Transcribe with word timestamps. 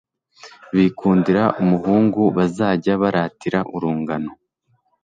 Bikundira 0.75 1.43
umuhungu 1.61 2.21
bazajya 2.37 2.93
baratira 3.01 3.59
urungano 3.75 4.31